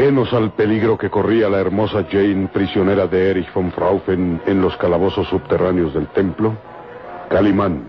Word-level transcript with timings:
Ajenos 0.00 0.32
al 0.32 0.52
peligro 0.52 0.96
que 0.96 1.10
corría 1.10 1.50
la 1.50 1.58
hermosa 1.58 2.06
Jane, 2.10 2.48
prisionera 2.50 3.06
de 3.06 3.32
Erich 3.32 3.52
von 3.52 3.70
Fraufen 3.70 4.40
en 4.46 4.62
los 4.62 4.74
calabozos 4.78 5.28
subterráneos 5.28 5.92
del 5.92 6.06
templo, 6.06 6.56
Calimán, 7.28 7.82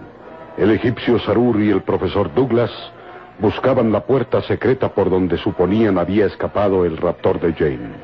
el 0.57 0.71
egipcio 0.71 1.19
Sarur 1.19 1.61
y 1.61 1.69
el 1.69 1.83
profesor 1.83 2.33
Douglas 2.33 2.69
buscaban 3.39 3.93
la 3.93 4.01
puerta 4.01 4.41
secreta 4.41 4.89
por 4.89 5.09
donde 5.09 5.37
suponían 5.37 5.97
había 5.97 6.25
escapado 6.25 6.83
el 6.83 6.97
raptor 6.97 7.39
de 7.39 7.53
Jane. 7.53 7.95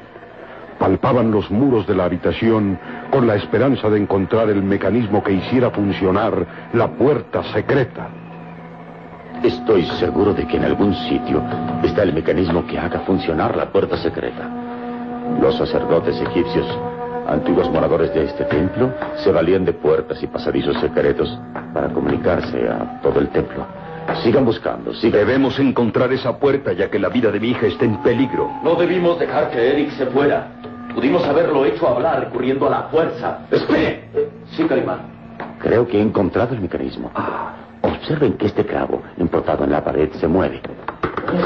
Palpaban 0.79 1.29
los 1.29 1.51
muros 1.51 1.85
de 1.85 1.95
la 1.95 2.05
habitación 2.05 2.79
con 3.11 3.27
la 3.27 3.35
esperanza 3.35 3.89
de 3.89 3.99
encontrar 3.99 4.49
el 4.49 4.63
mecanismo 4.63 5.21
que 5.21 5.33
hiciera 5.33 5.69
funcionar 5.69 6.69
la 6.71 6.87
puerta 6.91 7.43
secreta. 7.51 8.07
Estoy 9.43 9.85
seguro 9.99 10.33
de 10.33 10.47
que 10.47 10.57
en 10.57 10.65
algún 10.65 10.95
sitio 10.95 11.41
está 11.83 12.03
el 12.03 12.13
mecanismo 12.13 12.65
que 12.65 12.79
haga 12.79 13.01
funcionar 13.01 13.55
la 13.55 13.71
puerta 13.71 13.95
secreta. 13.97 14.49
Los 15.41 15.57
sacerdotes 15.57 16.19
egipcios, 16.19 16.65
antiguos 17.27 17.69
moradores 17.69 18.13
de 18.13 18.25
este 18.25 18.45
templo, 18.45 18.91
se 19.17 19.31
valían 19.31 19.63
de 19.63 19.73
puertas 19.73 20.21
y 20.23 20.27
pasadizos 20.27 20.77
secretos 20.79 21.37
para 21.73 21.89
comunicarse 21.89 22.67
a 22.67 22.99
todo 23.01 23.19
el 23.19 23.29
templo. 23.29 23.65
Sigan 24.23 24.45
buscando, 24.45 24.93
sigan. 24.93 25.19
Debemos 25.19 25.59
encontrar 25.59 26.11
esa 26.13 26.37
puerta 26.37 26.73
ya 26.73 26.89
que 26.89 26.97
la 26.97 27.09
vida 27.09 27.29
de 27.29 27.39
mi 27.39 27.49
hija 27.49 27.67
está 27.67 27.85
en 27.85 28.01
peligro. 28.01 28.49
No 28.63 28.75
debimos 28.75 29.19
dejar 29.19 29.51
que 29.51 29.73
Eric 29.73 29.91
se 29.91 30.07
fuera. 30.07 30.47
Pudimos 30.95 31.23
haberlo 31.25 31.63
hecho 31.65 31.87
hablar 31.87 32.21
recurriendo 32.21 32.65
a 32.67 32.69
la 32.71 32.83
fuerza. 32.83 33.39
¡Espere! 33.51 34.09
Sí, 34.51 34.63
Calimán. 34.63 35.01
Creo 35.59 35.85
que 35.85 35.99
he 35.99 36.01
encontrado 36.01 36.55
el 36.55 36.61
mecanismo. 36.61 37.11
Ah. 37.13 37.66
Observen 37.99 38.33
que 38.33 38.45
este 38.47 38.65
clavo, 38.65 39.01
emportado 39.17 39.63
en 39.63 39.71
la 39.71 39.83
pared, 39.83 40.09
se 40.13 40.27
mueve. 40.27 40.61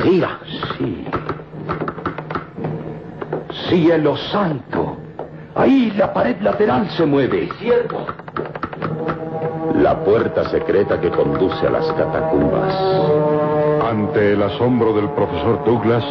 Gira. 0.04 0.40
Sí. 0.78 1.06
Cielo 3.70 4.16
santo. 4.18 4.98
Ahí 5.56 5.92
la 5.98 6.14
pared 6.14 6.40
lateral 6.42 6.90
se 6.92 7.06
mueve. 7.06 7.50
Cierto. 7.60 8.06
La 9.76 9.98
puerta 10.04 10.50
secreta 10.50 11.00
que 11.00 11.10
conduce 11.10 11.66
a 11.66 11.70
las 11.72 11.86
catacumbas. 11.94 12.76
Ante 13.90 14.34
el 14.34 14.44
asombro 14.44 14.94
del 14.94 15.10
profesor 15.10 15.64
Douglas, 15.66 16.04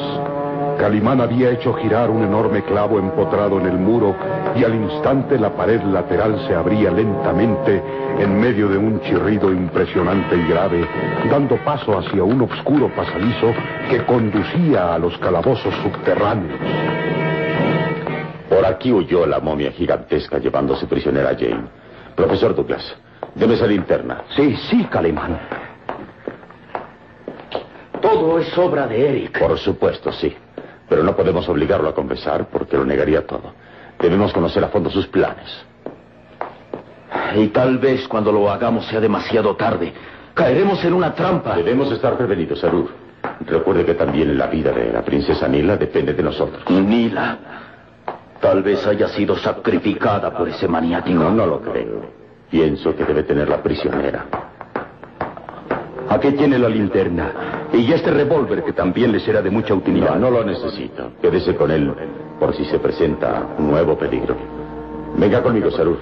Calimán 0.80 1.20
había 1.20 1.50
hecho 1.50 1.74
girar 1.74 2.08
un 2.08 2.22
enorme 2.22 2.62
clavo 2.64 2.98
empotrado 2.98 3.60
en 3.60 3.66
el 3.66 3.76
muro 3.76 4.16
y 4.56 4.64
al 4.64 4.74
instante 4.74 5.38
la 5.38 5.54
pared 5.54 5.82
lateral 5.82 6.42
se 6.48 6.54
abría 6.54 6.90
lentamente 6.90 7.82
en 8.18 8.40
medio 8.40 8.66
de 8.66 8.78
un 8.78 8.98
chirrido 9.02 9.52
impresionante 9.52 10.36
y 10.36 10.48
grave, 10.48 10.88
dando 11.30 11.62
paso 11.66 11.98
hacia 11.98 12.24
un 12.24 12.40
oscuro 12.40 12.88
pasadizo 12.96 13.52
que 13.90 14.06
conducía 14.06 14.94
a 14.94 14.98
los 14.98 15.18
calabozos 15.18 15.74
subterráneos. 15.82 16.58
Por 18.48 18.64
aquí 18.64 18.90
huyó 18.90 19.26
la 19.26 19.38
momia 19.38 19.72
gigantesca 19.72 20.38
llevándose 20.38 20.86
prisionera 20.86 21.28
a 21.28 21.34
Jane. 21.34 21.68
Profesor 22.16 22.54
Douglas, 22.54 22.96
deme 23.34 23.52
esa 23.52 23.66
linterna. 23.66 24.22
Sí, 24.34 24.56
sí, 24.70 24.84
Calimán. 24.84 25.38
Todo 28.00 28.38
es 28.38 28.56
obra 28.56 28.86
de 28.86 29.10
Eric. 29.10 29.38
Por 29.38 29.58
supuesto, 29.58 30.10
sí. 30.10 30.34
Pero 30.90 31.04
no 31.04 31.14
podemos 31.14 31.48
obligarlo 31.48 31.88
a 31.88 31.94
confesar 31.94 32.48
porque 32.50 32.76
lo 32.76 32.84
negaría 32.84 33.24
todo. 33.24 33.54
Debemos 34.00 34.32
conocer 34.32 34.64
a 34.64 34.68
fondo 34.68 34.90
sus 34.90 35.06
planes. 35.06 35.48
Y 37.36 37.46
tal 37.48 37.78
vez 37.78 38.08
cuando 38.08 38.32
lo 38.32 38.50
hagamos 38.50 38.86
sea 38.86 38.98
demasiado 38.98 39.54
tarde. 39.54 39.92
Caeremos 40.34 40.84
en 40.84 40.92
una 40.94 41.14
trampa. 41.14 41.54
Debemos 41.54 41.92
estar 41.92 42.16
prevenidos, 42.16 42.58
Sarur. 42.58 42.90
Recuerde 43.46 43.84
que 43.84 43.94
también 43.94 44.36
la 44.36 44.48
vida 44.48 44.72
de 44.72 44.92
la 44.92 45.02
princesa 45.02 45.46
Nila 45.46 45.76
depende 45.76 46.12
de 46.12 46.22
nosotros. 46.24 46.68
Nila. 46.68 47.38
Tal 48.40 48.64
vez 48.64 48.84
haya 48.84 49.06
sido 49.08 49.36
sacrificada 49.36 50.36
por 50.36 50.48
ese 50.48 50.66
maniático. 50.66 51.16
No, 51.16 51.30
no 51.30 51.46
lo 51.46 51.60
creo. 51.60 52.02
Pienso 52.50 52.96
que 52.96 53.04
debe 53.04 53.22
tenerla 53.22 53.62
prisionera. 53.62 54.49
Aquí 56.10 56.32
tiene 56.32 56.58
la 56.58 56.68
linterna. 56.68 57.68
Y 57.72 57.92
este 57.92 58.10
revólver 58.10 58.64
que 58.64 58.72
también 58.72 59.12
le 59.12 59.20
será 59.20 59.40
de 59.40 59.50
mucha 59.50 59.74
utilidad. 59.74 60.16
No, 60.16 60.28
no 60.28 60.30
lo 60.38 60.44
necesito. 60.44 61.12
Quédese 61.22 61.54
con 61.54 61.70
él 61.70 61.94
por 62.40 62.52
si 62.54 62.64
se 62.64 62.80
presenta 62.80 63.46
un 63.56 63.70
nuevo 63.70 63.96
peligro. 63.96 64.34
Venga 65.16 65.40
conmigo, 65.40 65.70
Sarur. 65.70 65.98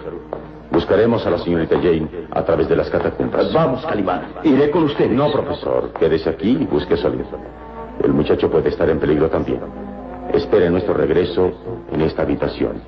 Buscaremos 0.70 1.26
a 1.26 1.30
la 1.30 1.38
señorita 1.38 1.76
Jane 1.76 2.08
a 2.30 2.42
través 2.42 2.70
de 2.70 2.76
las 2.76 2.88
catacumbas. 2.88 3.52
Vamos, 3.52 3.84
Calimán. 3.84 4.22
Iré 4.44 4.70
con 4.70 4.84
usted. 4.84 5.10
No, 5.10 5.30
profesor. 5.30 5.92
Quédese 5.98 6.30
aquí 6.30 6.56
y 6.58 6.64
busque 6.64 6.96
salir. 6.96 7.26
El 8.02 8.14
muchacho 8.14 8.50
puede 8.50 8.70
estar 8.70 8.88
en 8.88 8.98
peligro 8.98 9.28
también. 9.28 9.60
Espere 10.32 10.70
nuestro 10.70 10.94
regreso 10.94 11.52
en 11.92 12.00
esta 12.00 12.22
habitación, 12.22 12.80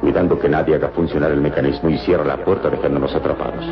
cuidando 0.00 0.38
que 0.38 0.48
nadie 0.48 0.74
haga 0.74 0.88
funcionar 0.88 1.30
el 1.30 1.40
mecanismo 1.40 1.88
y 1.88 1.98
cierre 1.98 2.24
la 2.24 2.38
puerta 2.44 2.68
dejándonos 2.68 3.14
atrapados. 3.14 3.64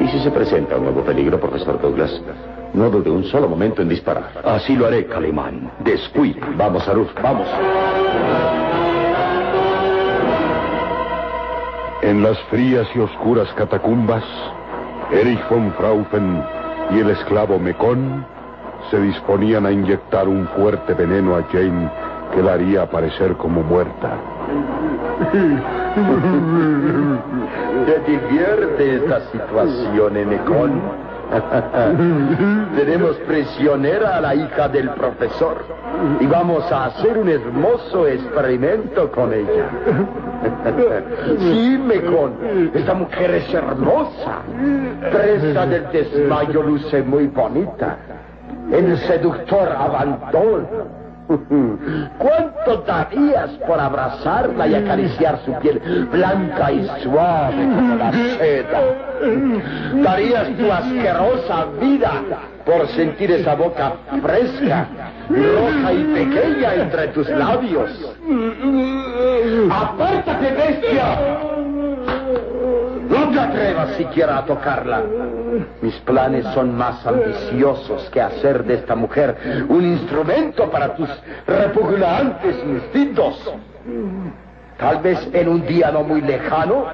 Y 0.00 0.08
si 0.08 0.18
se 0.20 0.30
presenta 0.30 0.76
un 0.76 0.84
nuevo 0.84 1.02
peligro, 1.02 1.38
profesor 1.38 1.80
Douglas, 1.80 2.10
no 2.72 2.88
dude 2.88 3.10
un 3.10 3.24
solo 3.24 3.48
momento 3.48 3.82
en 3.82 3.88
disparar. 3.90 4.30
Así 4.44 4.74
lo 4.74 4.86
haré, 4.86 5.06
Calimán. 5.06 5.70
Descuide. 5.80 6.40
Vamos, 6.56 6.88
Aruf, 6.88 7.10
vamos. 7.22 7.46
En 12.02 12.22
las 12.22 12.38
frías 12.44 12.88
y 12.94 12.98
oscuras 12.98 13.52
catacumbas, 13.54 14.24
Erich 15.12 15.46
von 15.50 15.70
Fraufen 15.74 16.42
y 16.92 17.00
el 17.00 17.10
esclavo 17.10 17.58
Mekón 17.58 18.24
se 18.90 18.98
disponían 19.00 19.66
a 19.66 19.70
inyectar 19.70 20.26
un 20.26 20.48
fuerte 20.48 20.94
veneno 20.94 21.36
a 21.36 21.42
Jane 21.52 21.90
que 22.32 22.42
la 22.42 22.54
haría 22.54 22.82
aparecer 22.82 23.36
como 23.36 23.62
muerta. 23.62 24.16
¿Te 27.86 27.98
divierte 28.10 28.96
esta 28.96 29.20
situación, 29.32 30.12
Mekón? 30.28 30.80
Tenemos 32.76 33.16
prisionera 33.26 34.16
a 34.16 34.20
la 34.20 34.34
hija 34.34 34.68
del 34.68 34.90
profesor 34.90 35.64
y 36.20 36.26
vamos 36.26 36.70
a 36.70 36.86
hacer 36.86 37.18
un 37.18 37.28
hermoso 37.28 38.06
experimento 38.06 39.10
con 39.10 39.32
ella. 39.32 39.68
sí, 41.38 41.78
Mekon, 41.84 42.70
esta 42.74 42.94
mujer 42.94 43.30
es 43.32 43.52
hermosa. 43.52 44.42
Presa 45.10 45.66
del 45.66 45.90
desmayo 45.90 46.62
luce 46.62 47.02
muy 47.02 47.26
bonita. 47.26 47.96
El 48.70 48.96
seductor 48.98 49.68
abandono 49.68 50.99
¿Cuánto 52.18 52.82
darías 52.84 53.50
por 53.64 53.78
abrazarla 53.78 54.66
y 54.66 54.74
acariciar 54.74 55.38
su 55.44 55.52
piel 55.60 55.78
blanca 56.10 56.72
y 56.72 56.88
suave 57.04 57.68
como 57.72 57.94
la 57.94 58.10
seda? 58.12 58.80
Darías 60.02 60.48
tu 60.56 60.72
asquerosa 60.72 61.66
vida 61.80 62.12
por 62.64 62.88
sentir 62.88 63.30
esa 63.30 63.54
boca 63.54 63.92
fresca, 64.22 64.88
roja 65.28 65.92
y 65.92 66.04
pequeña 66.04 66.74
entre 66.74 67.08
tus 67.08 67.28
labios. 67.28 67.90
¡Apártate, 69.70 70.52
bestia! 70.52 71.49
No 73.50 73.56
atrevas 73.56 73.96
siquiera 73.96 74.38
a 74.38 74.44
tocarla. 74.44 75.02
Mis 75.82 75.94
planes 76.00 76.44
son 76.54 76.76
más 76.76 77.04
ambiciosos 77.06 78.08
que 78.10 78.20
hacer 78.20 78.64
de 78.64 78.74
esta 78.74 78.94
mujer 78.94 79.64
un 79.68 79.84
instrumento 79.84 80.70
para 80.70 80.94
tus 80.94 81.08
repugnantes 81.46 82.56
instintos. 82.64 83.52
Tal 84.78 84.98
vez 84.98 85.28
en 85.32 85.48
un 85.48 85.66
día 85.66 85.90
no 85.90 86.02
muy 86.04 86.20
lejano, 86.20 86.86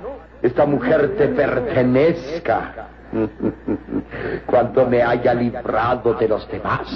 esta 0.43 0.65
mujer 0.67 1.15
te 1.17 1.29
pertenezca. 1.29 2.89
Cuando 4.47 4.87
me 4.87 5.03
haya 5.03 5.35
librado 5.35 6.15
de 6.15 6.29
los 6.29 6.49
demás, 6.51 6.89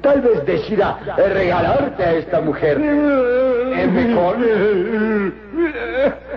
tal 0.00 0.20
vez 0.20 0.44
decida 0.44 0.98
regalarte 1.16 2.02
a 2.02 2.12
esta 2.14 2.40
mujer. 2.40 2.80
¿Es 2.80 3.92
mejor? 3.92 4.36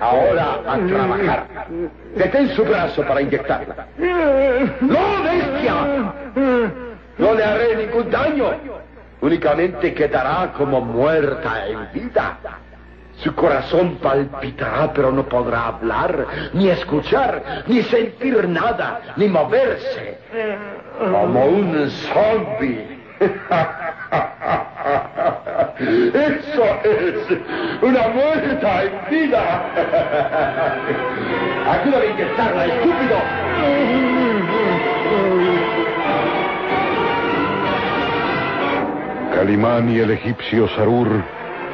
Ahora 0.04 0.60
a 0.68 0.78
trabajar. 0.86 1.48
Detén 2.16 2.50
su 2.50 2.64
brazo 2.66 3.04
para 3.04 3.22
inyectarla. 3.22 3.88
¡No, 4.82 5.24
bestia! 5.24 5.76
No 7.18 7.34
le 7.34 7.44
haré 7.44 7.76
ningún 7.78 8.12
daño. 8.12 8.52
Únicamente 9.22 9.94
quedará 9.94 10.52
como 10.58 10.82
muerta 10.82 11.68
en 11.68 11.88
vida. 11.94 12.38
Su 13.18 13.34
corazón 13.34 13.96
palpitará, 14.02 14.92
pero 14.92 15.12
no 15.12 15.24
podrá 15.24 15.68
hablar, 15.68 16.26
ni 16.52 16.70
escuchar, 16.70 17.64
ni 17.68 17.82
sentir 17.84 18.50
nada, 18.50 19.00
ni 19.16 19.30
moverse. 19.30 20.18
Como 21.00 21.46
un 21.46 21.90
zombie. 21.90 23.00
Eso 26.14 26.66
es 26.84 27.16
una 27.82 28.08
muerta 28.10 28.84
en 28.84 28.92
vida. 29.10 29.44
Ayúdame 31.72 32.06
a 32.06 32.10
inyectarla, 32.12 32.66
estúpido. 32.66 33.18
Calimán 39.36 39.90
y 39.90 40.00
el 40.00 40.12
egipcio 40.12 40.68
Sarur 40.70 41.24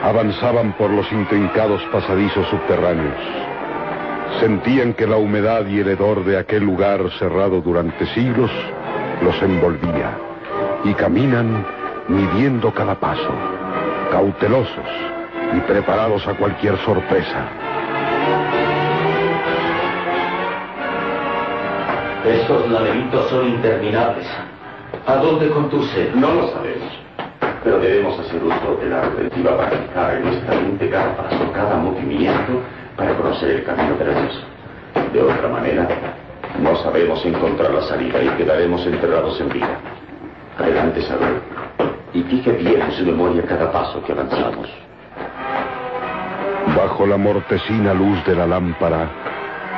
Avanzaban 0.04 0.72
por 0.78 0.90
los 0.92 1.12
intrincados 1.12 1.82
pasadizos 1.92 2.48
subterráneos. 2.48 3.18
Sentían 4.40 4.94
que 4.94 5.06
la 5.06 5.18
humedad 5.18 5.66
y 5.68 5.80
el 5.80 5.90
hedor 5.90 6.24
de 6.24 6.38
aquel 6.38 6.64
lugar 6.64 7.02
cerrado 7.20 7.60
durante 7.60 8.06
siglos 8.14 8.50
los 9.22 9.42
envolvía. 9.44 10.18
Y 10.86 10.94
caminan 10.94 11.66
midiendo 12.08 12.74
cada 12.74 12.96
paso, 12.96 13.30
cautelosos 14.10 14.86
y 15.56 15.60
preparados 15.62 16.28
a 16.28 16.34
cualquier 16.34 16.78
sorpresa. 16.80 17.48
Estos 22.26 22.70
laberintos 22.70 23.30
son 23.30 23.48
interminables. 23.48 24.28
¿A 25.08 25.16
dónde 25.16 25.50
conduce? 25.50 26.12
No 26.16 26.34
lo 26.34 26.48
sabemos. 26.50 27.00
Pero 27.64 27.80
debemos 27.80 28.20
hacer 28.20 28.44
uso 28.44 28.78
de 28.82 28.90
la 28.90 29.02
retentiva 29.02 29.58
para 29.58 29.72
fijar 29.72 30.16
en 30.16 30.26
nuestra 30.26 30.56
mente 30.56 30.90
cada 30.90 31.16
paso, 31.16 31.52
cada 31.54 31.76
movimiento, 31.78 32.62
para 32.96 33.16
conocer 33.16 33.52
el 33.52 33.64
camino 33.64 33.96
de 33.96 34.06
la 34.06 34.22
luz. 34.22 34.44
De 35.14 35.22
otra 35.22 35.48
manera, 35.48 35.88
no 36.62 36.76
sabemos 36.78 37.26
encontrar 37.26 37.72
la 37.72 37.82
salida 37.82 38.22
y 38.22 38.30
quedaremos 38.30 38.86
enterrados 38.86 39.40
en 39.42 39.50
vida. 39.50 39.80
Adelante, 40.58 41.02
Saber. 41.02 41.59
Y 42.14 42.24
fije 42.24 42.52
bien 42.54 42.82
en 42.82 42.92
su 42.92 43.06
memoria 43.06 43.44
cada 43.44 43.72
paso 43.72 44.04
que 44.04 44.12
avanzamos. 44.12 44.68
Bajo 46.76 47.06
la 47.06 47.18
mortecina 47.18 47.94
luz 47.94 48.24
de 48.26 48.36
la 48.36 48.48
lámpara, 48.48 49.10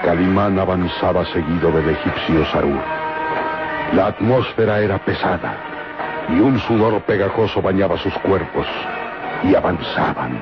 Calimán 0.04 0.58
avanzaba 0.60 1.26
seguido 1.26 1.72
del 1.72 1.90
egipcio 1.90 2.46
Sarur. 2.46 2.82
La 3.94 4.08
atmósfera 4.08 4.80
era 4.80 4.98
pesada 5.00 5.72
y 6.30 6.40
un 6.40 6.60
sudor 6.60 7.02
pegajoso 7.02 7.62
bañaba 7.62 7.98
sus 7.98 8.14
cuerpos. 8.20 8.68
Y 9.44 9.56
avanzaban, 9.56 10.40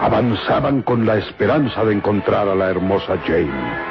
avanzaban 0.00 0.82
con 0.82 1.06
la 1.06 1.16
esperanza 1.16 1.84
de 1.84 1.94
encontrar 1.94 2.48
a 2.48 2.54
la 2.54 2.70
hermosa 2.70 3.16
Jane. 3.26 3.89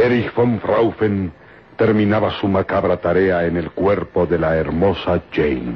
Erich 0.00 0.32
von 0.34 0.58
Fraufen 0.60 1.30
terminaba 1.76 2.30
su 2.40 2.48
macabra 2.48 2.96
tarea 2.96 3.44
en 3.44 3.58
el 3.58 3.70
cuerpo 3.72 4.24
de 4.24 4.38
la 4.38 4.56
hermosa 4.56 5.20
Jane. 5.30 5.74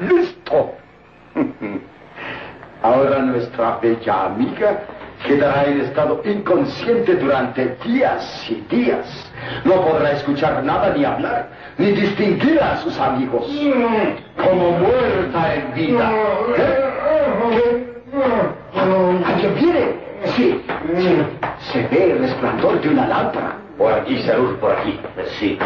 ¡Listo! 0.00 0.74
Ahora 2.82 3.20
nuestra 3.20 3.78
bella 3.80 4.26
amiga 4.26 4.80
quedará 5.26 5.64
en 5.64 5.80
estado 5.80 6.20
inconsciente 6.26 7.14
durante 7.14 7.74
días 7.86 8.50
y 8.50 8.56
días. 8.74 9.32
No 9.64 9.80
podrá 9.80 10.12
escuchar 10.12 10.62
nada 10.62 10.92
ni 10.94 11.06
hablar, 11.06 11.48
ni 11.78 11.92
distinguir 11.92 12.60
a 12.60 12.76
sus 12.82 12.98
amigos. 12.98 13.46
Como 14.36 14.72
muerta 14.72 15.54
en 15.54 15.74
vida. 15.74 16.12
¿Eh? 16.58 16.92
¿Qué? 17.50 17.92
¿Alguien 19.24 19.54
viene? 19.54 20.01
Sí, 20.36 20.62
sí. 20.98 21.22
Se 21.72 21.86
ve 21.88 22.12
el 22.12 22.18
resplandor 22.20 22.80
de 22.80 22.88
una 22.88 23.06
lámpara. 23.06 23.58
Por 23.76 23.92
aquí, 23.92 24.22
Sarur, 24.22 24.58
por 24.58 24.72
aquí. 24.72 24.98
Sí. 25.38 25.58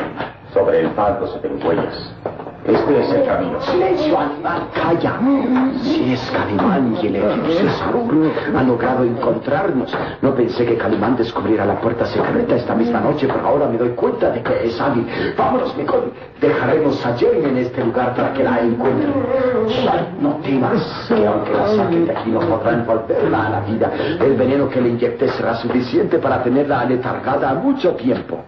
Sobre 0.53 0.81
el 0.81 0.91
palco 0.91 1.27
se 1.29 1.39
ven 1.41 1.65
huellas. 1.65 2.15
Este 2.67 3.01
es 3.01 3.13
el 3.13 3.25
camino. 3.25 3.61
Silencio, 3.63 4.19
animal, 4.19 4.63
calla. 4.75 5.21
Si 5.83 6.13
es 6.13 6.31
Calimán 6.33 6.97
y 7.01 7.07
el 7.07 7.17
egipcio 7.17 7.71
Sarur 7.79 8.33
han 8.57 8.67
logrado 8.67 9.05
encontrarnos. 9.05 9.97
No 10.21 10.35
pensé 10.35 10.67
que 10.67 10.77
Calimán 10.77 11.17
descubriera 11.17 11.65
la 11.65 11.81
puerta 11.81 12.05
secreta 12.07 12.57
esta 12.57 12.75
misma 12.75 13.01
noche, 13.01 13.29
pero 13.29 13.47
ahora 13.47 13.69
me 13.69 13.79
doy 13.79 13.91
cuenta 13.91 14.31
de 14.31 14.43
que 14.43 14.65
es 14.65 14.81
hábil. 14.81 15.07
Vámonos, 15.37 15.77
Nicole. 15.77 16.07
Dejaremos 16.41 17.07
a 17.07 17.17
Jane 17.17 17.49
en 17.49 17.57
este 17.59 17.85
lugar 17.85 18.15
para 18.17 18.33
que 18.33 18.43
la 18.43 18.61
encuentren. 18.61 19.13
No 20.21 20.37
temas 20.43 21.07
que 21.07 21.27
aunque 21.27 21.53
la 21.53 21.69
saquen 21.69 22.07
de 22.07 22.17
aquí 22.17 22.31
no 22.31 22.41
podrán 22.41 22.85
volverla 22.85 23.47
a 23.47 23.51
la 23.51 23.61
vida. 23.61 23.93
El 24.21 24.35
veneno 24.35 24.69
que 24.69 24.81
le 24.81 24.89
inyecte 24.89 25.29
será 25.29 25.55
suficiente 25.55 26.19
para 26.19 26.43
tenerla 26.43 26.81
aletargada 26.81 27.55
mucho 27.55 27.95
tiempo. 27.95 28.41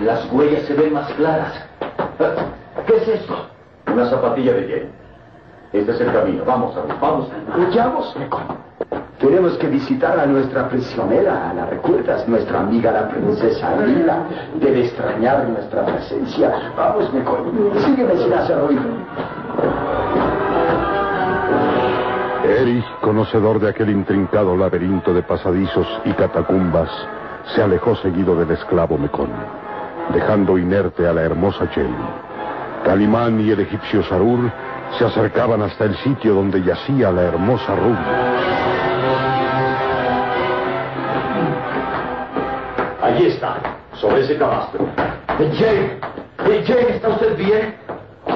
Las 0.00 0.30
huellas 0.32 0.62
se 0.62 0.74
ven 0.74 0.94
más 0.94 1.12
claras. 1.12 1.52
¿Qué 2.86 2.96
es 2.96 3.08
esto? 3.08 3.34
Una 3.92 4.06
zapatilla 4.06 4.54
de 4.54 4.62
Jane. 4.62 5.02
Este 5.72 5.92
es 5.92 6.00
el 6.00 6.12
camino. 6.12 6.44
Vamos, 6.44 6.74
Sarur, 6.74 7.00
vamos. 7.00 7.28
Huyamos. 7.56 8.16
Tenemos 9.18 9.56
que 9.58 9.68
visitar 9.68 10.18
a 10.18 10.26
nuestra 10.26 10.68
prisionera, 10.68 11.52
¿la 11.54 11.66
recuerdas? 11.66 12.26
Nuestra 12.28 12.60
amiga 12.60 12.90
la 12.90 13.08
princesa 13.08 13.76
Lila. 13.76 14.24
Debe 14.60 14.84
extrañar 14.86 15.48
nuestra 15.48 15.86
presencia. 15.86 16.72
Vamos, 16.76 17.12
Nicole. 17.14 17.50
Sígueme 17.84 18.16
sin 18.16 18.32
hacer 18.32 18.58
ruido. 18.58 18.82
Erich, 22.44 22.84
conocedor 23.00 23.60
de 23.60 23.70
aquel 23.70 23.90
intrincado 23.90 24.56
laberinto 24.56 25.14
de 25.14 25.22
pasadizos 25.22 25.86
y 26.04 26.12
catacumbas, 26.12 26.90
se 27.54 27.62
alejó 27.62 27.94
seguido 27.96 28.34
del 28.36 28.50
esclavo 28.50 28.98
Mecón, 28.98 29.30
dejando 30.12 30.58
inerte 30.58 31.06
a 31.06 31.12
la 31.12 31.22
hermosa 31.22 31.66
Jane. 31.72 32.31
Calimán 32.84 33.40
y 33.40 33.50
el 33.50 33.60
egipcio 33.60 34.02
Sarur 34.04 34.50
se 34.98 35.04
acercaban 35.04 35.62
hasta 35.62 35.84
el 35.84 35.96
sitio 35.98 36.34
donde 36.34 36.62
yacía 36.62 37.10
la 37.10 37.22
hermosa 37.22 37.74
Ruby. 37.74 37.96
Allí 43.02 43.26
está, 43.26 43.56
sobre 43.94 44.20
ese 44.22 44.36
camastro. 44.36 44.86
Jane, 45.38 45.98
Jane, 46.38 46.96
¿está 46.96 47.08
usted 47.08 47.36
bien? 47.36 47.74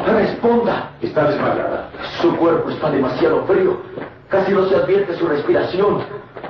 Responda. 0.06 0.90
Está 1.00 1.30
desmayada. 1.30 1.90
Su 2.20 2.36
cuerpo 2.36 2.70
está 2.70 2.90
demasiado 2.90 3.44
frío. 3.44 3.80
Casi 4.28 4.52
no 4.52 4.66
se 4.66 4.76
advierte 4.76 5.16
su 5.16 5.26
respiración. 5.26 6.02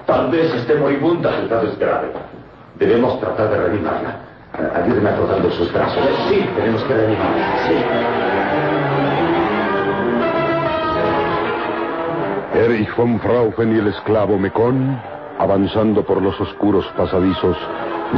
Tal 0.06 0.30
vez 0.30 0.52
esté 0.54 0.74
moribunda. 0.76 1.36
El 1.36 1.44
estado 1.44 1.68
es 1.68 1.78
grave. 1.78 2.12
Debemos 2.76 3.18
tratar 3.20 3.50
de 3.50 3.56
reanimarla. 3.56 4.25
Ayúdeme 4.74 5.10
frotando 5.12 5.50
sus 5.50 5.72
brazos. 5.72 6.04
Sí. 6.28 6.48
Tenemos 6.56 6.82
que 6.84 6.94
reanimarla. 6.94 7.58
Sí. 7.66 7.74
Erich 12.58 12.96
von 12.96 13.20
Fraufen 13.20 13.76
y 13.76 13.78
el 13.78 13.88
esclavo 13.88 14.38
Mecón, 14.38 14.98
avanzando 15.38 16.02
por 16.04 16.22
los 16.22 16.40
oscuros 16.40 16.86
pasadizos, 16.96 17.56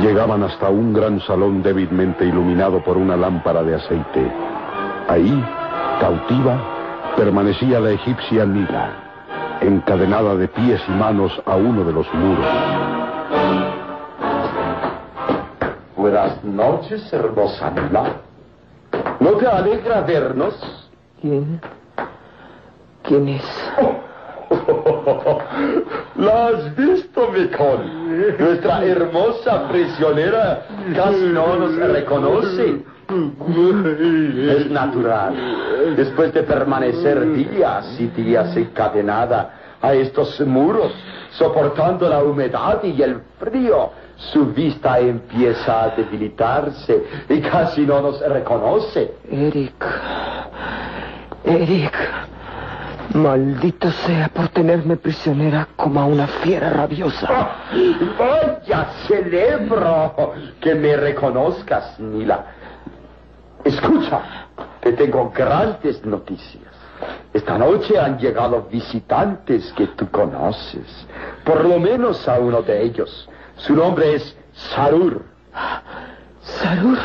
llegaban 0.01 0.45
hasta 0.45 0.69
un 0.69 0.93
gran 0.93 1.21
salón 1.21 1.63
débilmente 1.63 2.25
iluminado 2.25 2.83
por 2.85 2.97
una 2.97 3.17
lámpara 3.17 3.65
de 3.65 3.75
aceite. 3.75 4.31
Ahí, 5.09 5.45
cautiva, 6.01 7.15
permanecía 7.17 7.81
la 7.81 7.91
egipcia 7.91 8.45
Nila, 8.45 9.59
encadenada 9.61 10.37
de 10.37 10.47
pies 10.47 10.81
y 10.87 10.93
manos 10.93 11.33
a 11.45 11.57
uno 11.57 11.83
de 11.83 11.93
los 11.93 12.07
muros. 12.15 12.78
Buenas 15.99 16.45
noches, 16.45 17.13
hermosa 17.13 17.73
Nila. 17.73 18.13
¿No 19.19 19.33
te 19.33 19.49
alegra 19.49 20.01
vernos? 20.03 20.55
¿Quién? 21.21 21.61
¿Quién 23.03 23.29
es? 23.31 23.43
¿La 26.15 26.47
has 26.47 26.77
visto, 26.77 27.29
Micol? 27.33 28.37
Nuestra 28.39 28.85
hermosa 28.85 29.69
prisionera 29.71 30.67
casi 30.95 31.25
no 31.33 31.57
nos 31.57 31.75
reconoce. 31.75 32.85
Es 34.53 34.71
natural. 34.71 35.35
Después 35.97 36.33
de 36.33 36.45
permanecer 36.45 37.29
días 37.33 37.97
y 37.99 38.07
días 38.07 38.57
encadenada 38.57 39.51
a 39.83 39.95
estos 39.95 40.41
muros, 40.43 40.93
soportando 41.33 42.09
la 42.09 42.23
humedad 42.23 42.85
y 42.85 43.03
el 43.03 43.21
frío, 43.41 43.91
su 44.19 44.47
vista 44.47 44.99
empieza 44.99 45.85
a 45.85 45.89
debilitarse 45.91 47.05
y 47.29 47.41
casi 47.41 47.83
no 47.83 48.03
nos 48.03 48.21
reconoce. 48.21 49.15
Eric. 49.31 49.85
Eric. 51.45 51.95
Maldito 53.15 53.91
sea 53.91 54.29
por 54.29 54.49
tenerme 54.49 54.97
prisionera 54.97 55.69
como 55.77 56.01
a 56.01 56.05
una 56.05 56.27
fiera 56.27 56.69
rabiosa. 56.71 57.27
Vaya, 58.19 58.87
celebro 59.07 60.35
que 60.61 60.75
me 60.75 60.95
reconozcas, 60.95 61.99
Nila. 61.99 62.45
Escucha, 63.65 64.21
te 64.81 64.93
tengo 64.93 65.31
grandes 65.31 66.05
noticias. 66.05 66.65
Esta 67.33 67.57
noche 67.57 67.99
han 67.99 68.19
llegado 68.19 68.67
visitantes 68.71 69.73
que 69.73 69.87
tú 69.89 70.11
conoces. 70.11 71.07
Por 71.45 71.65
lo 71.65 71.79
menos 71.79 72.29
a 72.29 72.39
uno 72.39 72.61
de 72.63 72.83
ellos. 72.83 73.29
Su 73.59 73.75
nombre 73.75 74.15
es 74.15 74.37
Sarur. 74.75 75.25
Sarur. 76.43 76.99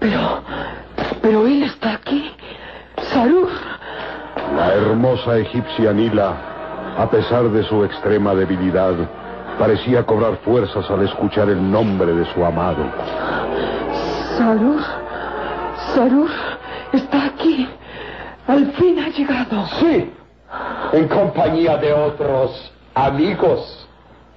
Pero. 0.00 0.42
Pero 1.22 1.46
él 1.46 1.62
está 1.62 1.94
aquí. 1.94 2.32
Sarur. 3.12 3.48
La 4.56 4.74
hermosa 4.74 5.38
egipcia 5.38 5.92
Nila, 5.92 6.34
a 6.96 7.08
pesar 7.10 7.48
de 7.50 7.62
su 7.64 7.84
extrema 7.84 8.34
debilidad, 8.34 8.94
Parecía 9.58 10.06
cobrar 10.06 10.36
fuerzas 10.44 10.88
al 10.88 11.02
escuchar 11.02 11.48
el 11.48 11.70
nombre 11.70 12.14
de 12.14 12.24
su 12.32 12.44
amado. 12.44 12.84
Sarur, 14.36 14.80
Sarur, 15.94 16.30
está 16.92 17.26
aquí. 17.26 17.68
Al 18.46 18.70
fin 18.72 19.00
ha 19.00 19.08
llegado. 19.08 19.66
Sí, 19.80 20.12
en 20.92 21.08
compañía 21.08 21.76
de 21.76 21.92
otros 21.92 22.72
amigos. 22.94 23.87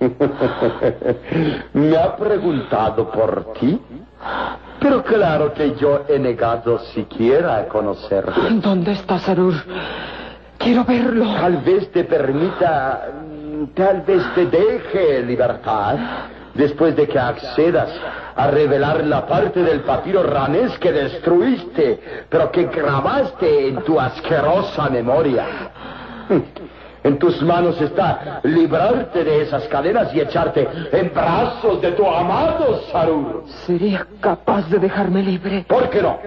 Me 1.74 1.96
ha 1.96 2.16
preguntado 2.16 3.12
por 3.12 3.54
ti, 3.54 3.80
pero 4.80 5.04
claro 5.04 5.54
que 5.54 5.76
yo 5.76 6.06
he 6.08 6.18
negado 6.18 6.80
siquiera 6.94 7.68
conocerlo. 7.68 8.34
¿Dónde 8.62 8.94
está 8.94 9.20
Sarur? 9.20 9.54
Quiero 10.58 10.84
verlo. 10.86 11.26
Tal 11.36 11.58
vez 11.58 11.92
te 11.92 12.04
permita, 12.04 13.10
tal 13.76 14.02
vez 14.02 14.24
te 14.34 14.48
deje 14.48 15.22
libertad 15.22 15.98
después 16.56 16.96
de 16.96 17.08
que 17.08 17.20
accedas 17.20 17.90
a 18.36 18.48
revelar 18.48 19.06
la 19.06 19.26
parte 19.28 19.62
del 19.62 19.82
papiro 19.82 20.24
ranés 20.24 20.78
que 20.80 20.92
destruiste, 20.92 22.26
pero 22.30 22.52
que 22.52 22.66
grabaste 22.66 23.68
en 23.68 23.84
tu 23.84 24.00
asquerosa 24.00 24.90
memoria. 24.90 25.46
En 27.04 27.18
tus 27.18 27.42
manos 27.42 27.82
está 27.82 28.40
librarte 28.44 29.24
de 29.24 29.42
esas 29.42 29.68
cadenas 29.68 30.14
y 30.14 30.20
echarte 30.20 30.68
en 30.92 31.12
brazos 31.14 31.82
de 31.82 31.92
tu 31.94 32.06
amado 32.06 32.82
Sarur. 32.92 33.44
¿Sería 33.66 34.06
capaz 34.20 34.70
de 34.70 34.78
dejarme 34.78 35.24
libre? 35.24 35.66
¿Por 35.68 35.90
qué 35.90 36.02
no? 36.02 36.20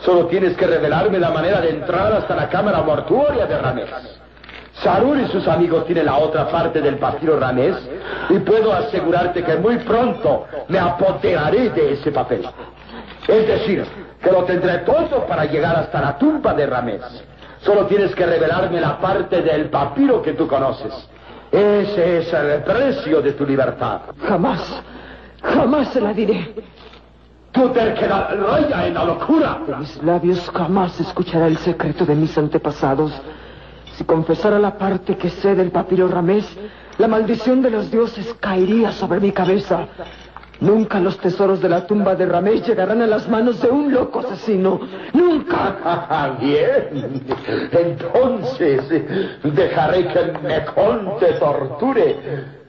Solo 0.00 0.26
tienes 0.26 0.56
que 0.56 0.66
revelarme 0.66 1.18
la 1.18 1.30
manera 1.30 1.60
de 1.60 1.70
entrar 1.70 2.12
hasta 2.12 2.34
la 2.34 2.48
cámara 2.48 2.82
mortuoria 2.82 3.46
de 3.46 3.58
Ramés. 3.58 3.90
Sarur 4.82 5.18
y 5.18 5.28
sus 5.28 5.46
amigos 5.46 5.86
tienen 5.86 6.06
la 6.06 6.16
otra 6.16 6.48
parte 6.48 6.80
del 6.80 6.96
papiro 6.96 7.38
Ramés 7.38 7.76
y 8.30 8.38
puedo 8.40 8.72
asegurarte 8.72 9.44
que 9.44 9.56
muy 9.56 9.76
pronto 9.78 10.46
me 10.68 10.78
apoderaré 10.78 11.70
de 11.70 11.92
ese 11.92 12.10
papel. 12.10 12.46
Es 13.28 13.46
decir, 13.46 13.84
que 14.22 14.32
lo 14.32 14.44
tendré 14.44 14.78
todo 14.78 15.26
para 15.26 15.44
llegar 15.44 15.76
hasta 15.76 16.00
la 16.00 16.18
tumba 16.18 16.54
de 16.54 16.66
Ramés. 16.66 17.02
Solo 17.64 17.86
tienes 17.86 18.14
que 18.14 18.26
revelarme 18.26 18.78
la 18.80 18.98
parte 18.98 19.40
del 19.40 19.70
papiro 19.70 20.20
que 20.20 20.34
tú 20.34 20.46
conoces. 20.46 20.92
Ese 21.50 22.18
es 22.18 22.32
el 22.32 22.62
precio 22.62 23.22
de 23.22 23.32
tu 23.32 23.46
libertad. 23.46 24.02
Jamás, 24.26 24.82
jamás 25.42 25.88
se 25.88 26.00
la 26.00 26.12
diré. 26.12 26.54
Tu 27.52 27.68
terquedad 27.70 28.36
raya 28.38 28.86
en 28.86 28.94
la 28.94 29.04
locura. 29.04 29.60
De 29.66 29.76
mis 29.76 30.02
labios 30.02 30.50
jamás 30.50 31.00
escuchará 31.00 31.46
el 31.46 31.56
secreto 31.56 32.04
de 32.04 32.14
mis 32.14 32.36
antepasados. 32.36 33.12
Si 33.96 34.04
confesara 34.04 34.58
la 34.58 34.76
parte 34.76 35.16
que 35.16 35.30
sé 35.30 35.54
del 35.54 35.70
papiro 35.70 36.08
Ramés, 36.08 36.44
la 36.98 37.08
maldición 37.08 37.62
de 37.62 37.70
los 37.70 37.90
dioses 37.90 38.34
caería 38.40 38.92
sobre 38.92 39.20
mi 39.20 39.32
cabeza. 39.32 39.86
Nunca 40.60 41.00
los 41.00 41.18
tesoros 41.18 41.60
de 41.60 41.68
la 41.68 41.86
tumba 41.86 42.14
de 42.14 42.26
Ramés 42.26 42.66
llegarán 42.66 43.02
a 43.02 43.06
las 43.06 43.28
manos 43.28 43.60
de 43.60 43.68
un 43.68 43.92
loco 43.92 44.20
asesino. 44.20 44.80
Nunca. 45.12 46.36
Bien. 46.40 47.22
Entonces 47.72 49.02
dejaré 49.42 50.08
que 50.08 50.32
Mecón 50.42 51.18
te 51.18 51.32
torture 51.34 52.16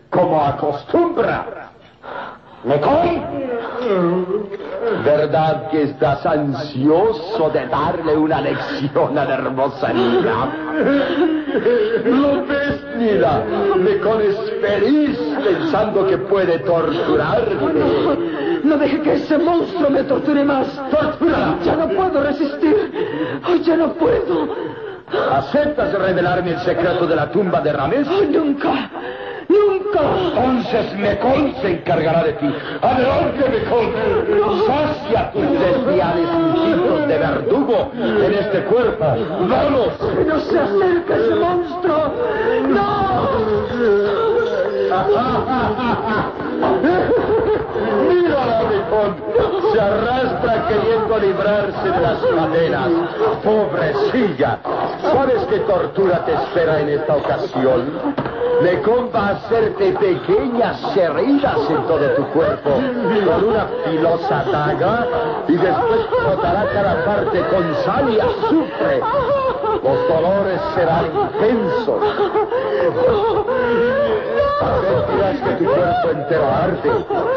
como 0.09 0.43
acostumbra. 0.43 1.71
Mecón. 2.63 3.21
¿Verdad 5.03 5.69
que 5.69 5.83
estás 5.83 6.25
ansioso 6.25 7.49
de 7.49 7.65
darle 7.67 8.15
una 8.15 8.41
lección 8.41 9.17
a 9.17 9.25
la 9.25 9.33
hermosa 9.33 9.91
niña? 9.91 10.49
¿Lo 12.05 12.45
ves, 12.45 12.83
Nila? 12.97 13.43
Mecón 13.77 14.21
es 14.21 14.35
feliz 14.61 15.17
pensando 15.43 16.05
que 16.07 16.17
puede 16.17 16.59
torturarte. 16.59 17.55
No, 17.55 18.15
no 18.63 18.77
deje 18.77 19.01
que 19.01 19.13
ese 19.13 19.37
monstruo 19.37 19.89
me 19.89 20.03
torture 20.03 20.43
más. 20.43 20.67
¡Tortúrala! 20.91 21.57
Ya 21.63 21.75
no 21.75 21.89
puedo 21.89 22.21
resistir. 22.21 23.39
Ay, 23.43 23.61
ya 23.63 23.77
no 23.77 23.93
puedo. 23.93 24.47
¿Aceptas 25.31 25.93
revelarme 25.93 26.51
el 26.51 26.59
secreto 26.59 27.07
de 27.07 27.15
la 27.15 27.31
tumba 27.31 27.61
de 27.61 27.73
Ramés? 27.73 28.07
Nunca. 28.29 28.89
Entonces 29.93 30.93
Mecón 30.97 31.53
se 31.61 31.71
encargará 31.71 32.23
de 32.23 32.33
ti. 32.33 32.53
Adelante, 32.81 33.49
Mecón. 33.49 33.93
Sacia 34.65 35.31
tus 35.31 35.51
desviales 35.51 36.27
instintos 36.39 37.07
de 37.07 37.17
verdugo 37.17 37.91
en 37.95 38.33
este 38.33 38.63
cuerpo. 38.63 39.05
¡Vamos! 39.47 39.93
No 40.25 40.39
se 40.39 40.59
acerque 40.59 41.13
ese 41.13 41.35
monstruo. 41.35 42.13
Mírala, 48.09 48.63
Mecón. 48.69 49.15
Se 49.71 49.81
arrastra 49.81 50.67
queriendo 50.67 51.17
librarse 51.19 51.89
de 51.89 52.01
las 52.01 52.19
cadenas. 52.19 52.89
Pobrecilla. 53.43 54.59
¿Sabes 55.15 55.45
qué 55.49 55.59
tortura 55.59 56.25
te 56.25 56.33
espera 56.33 56.81
en 56.81 56.89
esta 56.89 57.15
ocasión? 57.15 58.01
Mecón 58.61 59.09
va 59.15 59.27
a 59.27 59.31
hacerte 59.31 59.93
pequeñas 59.93 60.77
heridas 60.97 61.57
en 61.69 61.87
todo 61.87 62.09
tu 62.15 62.25
cuerpo 62.33 62.71
con 62.71 63.43
una 63.45 63.65
filosa 63.85 64.43
daga 64.51 65.07
y 65.47 65.53
después 65.53 66.01
frotará 66.21 66.69
cada 66.73 67.05
parte 67.05 67.39
con 67.49 67.75
sal 67.85 68.13
y 68.13 68.19
azufre. 68.19 68.99
Los 69.81 70.07
dolores 70.09 70.59
serán 70.75 71.05
intensos. 71.05 72.03
Sentirás 74.59 75.39
que 75.41 75.51
tu 75.55 75.65
cuerpo 75.65 76.09
entero 76.11 76.49
arde. 76.49 76.91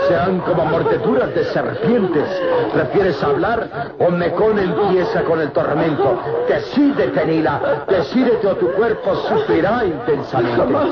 Serán 0.08 0.40
como 0.40 0.64
mordeduras 0.66 1.34
de 1.34 1.44
serpientes. 1.44 2.28
¿Prefieres 2.72 3.22
hablar 3.22 3.68
o 3.98 4.10
Mecón 4.10 4.58
empieza 4.58 5.22
con 5.24 5.40
el 5.40 5.50
tormento? 5.50 6.18
Decídete, 6.48 7.26
Nila. 7.26 7.84
Decídete 7.88 8.46
o 8.46 8.56
tu 8.56 8.70
cuerpo 8.72 9.16
sufrirá 9.16 9.84
intensamente. 9.84 10.56
Jamás, 10.56 10.88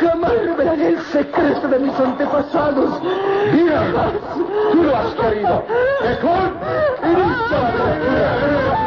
jamás 0.00 0.32
revelaré 0.32 0.88
el 0.88 1.00
secreto 1.00 1.68
de 1.68 1.78
mis 1.78 2.00
antepasados. 2.00 3.00
Mira, 3.52 3.82
tú 4.72 4.82
lo 4.82 4.96
has 4.96 5.14
querido. 5.14 5.64
Mecón, 6.02 6.54
inicia 7.04 7.60
la 7.60 7.70
tortura. 7.72 8.80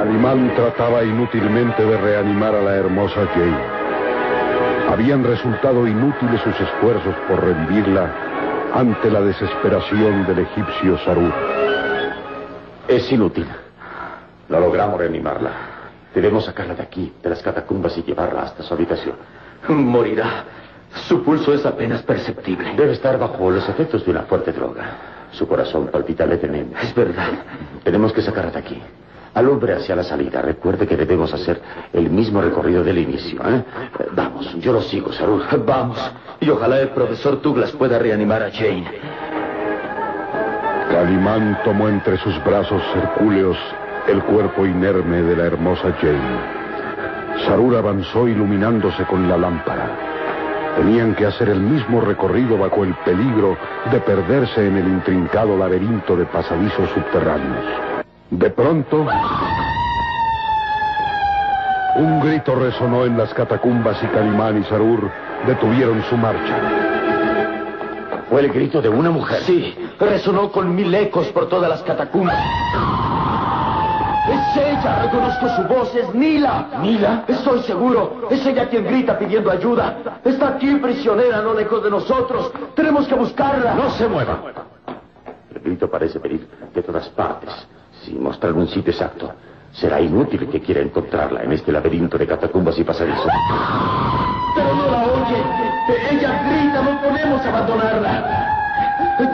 Calimán 0.00 0.54
trataba 0.56 1.04
inútilmente 1.04 1.84
de 1.84 1.94
reanimar 1.98 2.54
a 2.54 2.62
la 2.62 2.74
hermosa 2.74 3.20
Jane. 3.34 4.90
Habían 4.90 5.22
resultado 5.22 5.86
inútiles 5.86 6.40
sus 6.40 6.58
esfuerzos 6.58 7.14
por 7.28 7.44
revivirla 7.44 8.10
ante 8.72 9.10
la 9.10 9.20
desesperación 9.20 10.26
del 10.26 10.38
egipcio 10.38 10.96
Sarur. 11.04 11.30
Es 12.88 13.12
inútil. 13.12 13.44
No 14.48 14.58
logramos 14.60 14.98
reanimarla. 14.98 15.50
Debemos 16.14 16.46
sacarla 16.46 16.74
de 16.76 16.82
aquí, 16.82 17.12
de 17.22 17.28
las 17.28 17.42
catacumbas, 17.42 17.98
y 17.98 18.02
llevarla 18.02 18.44
hasta 18.44 18.62
su 18.62 18.72
habitación. 18.72 19.16
Morirá. 19.68 20.44
Su 20.94 21.22
pulso 21.22 21.52
es 21.52 21.66
apenas 21.66 22.00
perceptible. 22.04 22.72
Debe 22.74 22.92
estar 22.92 23.18
bajo 23.18 23.50
los 23.50 23.68
efectos 23.68 24.06
de 24.06 24.12
una 24.12 24.22
fuerte 24.22 24.50
droga. 24.50 24.96
Su 25.32 25.46
corazón 25.46 25.88
palpita 25.88 26.24
levemente. 26.24 26.74
Es 26.82 26.94
verdad. 26.94 27.32
Tenemos 27.84 28.14
que 28.14 28.22
sacarla 28.22 28.50
de 28.50 28.58
aquí. 28.60 28.82
Alumbre 29.34 29.74
hacia 29.74 29.94
la 29.94 30.02
salida. 30.02 30.42
Recuerde 30.42 30.86
que 30.86 30.96
debemos 30.96 31.32
hacer 31.32 31.60
el 31.92 32.10
mismo 32.10 32.40
recorrido 32.40 32.82
del 32.82 32.98
inicio. 32.98 33.40
¿eh? 33.48 33.64
Vamos, 34.12 34.54
yo 34.58 34.72
lo 34.72 34.82
sigo, 34.82 35.12
Sarur. 35.12 35.42
Vamos. 35.64 35.98
Y 36.40 36.50
ojalá 36.50 36.80
el 36.80 36.88
profesor 36.88 37.40
Douglas 37.40 37.70
pueda 37.72 37.98
reanimar 37.98 38.42
a 38.42 38.50
Jane. 38.50 38.86
Calimán 40.90 41.60
tomó 41.64 41.88
entre 41.88 42.16
sus 42.18 42.42
brazos 42.44 42.82
hercúleos 42.96 43.56
el 44.08 44.20
cuerpo 44.24 44.66
inerme 44.66 45.22
de 45.22 45.36
la 45.36 45.44
hermosa 45.44 45.92
Jane. 46.00 46.60
Sarur 47.46 47.76
avanzó 47.76 48.26
iluminándose 48.26 49.04
con 49.04 49.28
la 49.28 49.36
lámpara. 49.36 50.76
Tenían 50.76 51.14
que 51.14 51.26
hacer 51.26 51.48
el 51.50 51.60
mismo 51.60 52.00
recorrido 52.00 52.58
bajo 52.58 52.84
el 52.84 52.94
peligro 53.04 53.56
de 53.92 54.00
perderse 54.00 54.66
en 54.66 54.76
el 54.76 54.88
intrincado 54.88 55.56
laberinto 55.56 56.16
de 56.16 56.24
pasadizos 56.26 56.90
subterráneos. 56.90 57.89
De 58.30 58.48
pronto, 58.50 59.06
un 61.96 62.20
grito 62.20 62.54
resonó 62.54 63.04
en 63.04 63.18
las 63.18 63.34
catacumbas 63.34 64.00
y 64.04 64.06
Calimán 64.06 64.60
y 64.60 64.64
Sarur 64.64 65.10
detuvieron 65.46 66.00
su 66.04 66.16
marcha. 66.16 66.56
Fue 68.28 68.42
el 68.42 68.52
grito 68.52 68.80
de 68.80 68.88
una 68.88 69.10
mujer. 69.10 69.42
Sí, 69.42 69.74
resonó 69.98 70.52
con 70.52 70.72
mil 70.74 70.94
ecos 70.94 71.26
por 71.28 71.48
todas 71.48 71.68
las 71.68 71.82
catacumbas. 71.82 72.38
Es 74.28 74.56
ella, 74.56 75.02
reconozco 75.02 75.48
su 75.48 75.62
voz, 75.64 75.94
es 75.96 76.14
Nila. 76.14 76.68
¿Nila? 76.80 77.24
Estoy 77.26 77.62
seguro, 77.62 78.28
es 78.30 78.46
ella 78.46 78.68
quien 78.68 78.84
grita 78.84 79.18
pidiendo 79.18 79.50
ayuda. 79.50 80.20
Está 80.24 80.50
aquí 80.50 80.72
prisionera, 80.76 81.42
no 81.42 81.52
lejos 81.52 81.82
de 81.82 81.90
nosotros. 81.90 82.52
Tenemos 82.76 83.08
que 83.08 83.16
buscarla. 83.16 83.74
No 83.74 83.90
se 83.90 84.06
mueva. 84.06 84.38
El 85.52 85.60
grito 85.60 85.90
parece 85.90 86.20
venir 86.20 86.48
de 86.72 86.80
todas 86.80 87.08
partes, 87.08 87.50
sin 88.04 88.22
mostrar 88.22 88.52
un 88.52 88.68
sitio 88.68 88.92
exacto. 88.92 89.32
Será 89.72 90.00
inútil 90.00 90.48
que 90.48 90.60
quiera 90.60 90.80
encontrarla 90.80 91.42
en 91.42 91.52
este 91.52 91.70
laberinto 91.70 92.18
de 92.18 92.26
catacumbas 92.26 92.78
y 92.78 92.84
pasadizos. 92.84 93.32
Pero 94.54 94.74
no 94.74 94.90
la 94.90 95.04
oye. 95.04 95.36
Ella 96.10 96.42
grita, 96.44 96.82
no 96.82 97.00
podemos 97.00 97.46
abandonarla. 97.46 98.56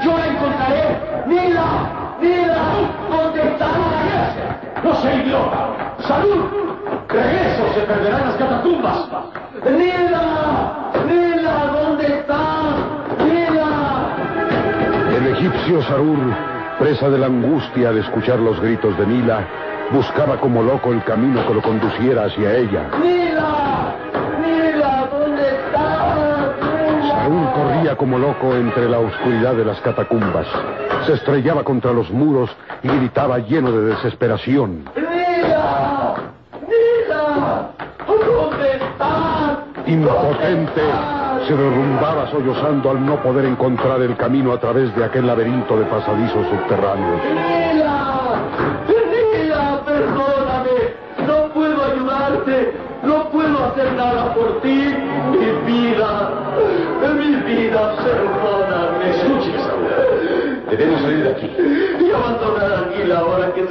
Yo 0.05 0.19
la 0.19 0.27
encontraré. 0.27 0.99
¡Nila! 1.27 2.17
¡Nila! 2.21 2.63
¿Dónde 3.11 3.43
está? 3.43 3.69
¡No 4.85 4.95
sé, 4.95 5.17
idiota! 5.17 5.97
¡Salud! 6.07 6.45
¡Regreso! 7.09 7.75
¡Se 7.75 7.81
perderán 7.81 8.27
las 8.27 8.37
catacumbas! 8.37 9.09
¡Nila! 9.65 10.93
¡Nila! 11.07 11.67
¿Dónde 11.73 12.07
está? 12.07 12.41
¡Nila! 13.25 13.69
El 15.17 15.27
egipcio 15.29 15.83
Sarur, 15.83 16.19
presa 16.79 17.09
de 17.09 17.19
la 17.19 17.27
angustia 17.27 17.89
al 17.89 17.99
escuchar 17.99 18.39
los 18.39 18.61
gritos 18.61 18.97
de 18.99 19.07
Nila, 19.07 19.47
buscaba 19.93 20.39
como 20.39 20.63
loco 20.63 20.93
el 20.93 21.03
camino 21.05 21.47
que 21.47 21.55
lo 21.55 21.63
conduciera 21.63 22.25
hacia 22.25 22.55
ella. 22.57 22.91
¡Nila! 23.01 23.95
¡Nila! 24.41 25.09
¿Dónde 25.11 25.43
está? 25.43 26.55
¡Nila! 26.61 27.09
Sarur 27.09 27.53
corría 27.53 27.97
como 27.97 28.19
loco 28.19 28.55
entre 28.55 28.89
la 28.89 28.99
oscuridad 28.99 29.55
de 29.55 29.65
las 29.65 29.81
catacumbas. 29.81 30.47
Se 31.07 31.15
estrellaba 31.15 31.65
contra 31.65 31.93
los 31.93 32.11
muros 32.11 32.51
y 32.83 32.89
gritaba 32.89 33.39
lleno 33.39 33.73
de 33.73 33.95
desesperación. 33.95 34.85
¡Nila! 34.97 36.15
¡Nila! 36.61 37.71
¿Dónde 38.07 38.77
está? 38.77 39.65
Impotente, 39.87 40.83
se 41.47 41.55
derrumbaba 41.55 42.29
sollozando 42.31 42.91
al 42.91 43.05
no 43.05 43.23
poder 43.23 43.45
encontrar 43.45 44.01
el 44.03 44.17
camino 44.17 44.53
a 44.53 44.59
través 44.59 44.95
de 44.97 45.05
aquel 45.05 45.27
laberinto 45.27 45.79
de 45.79 45.85
pasadizos 45.85 46.47
subterráneos. 46.49 47.96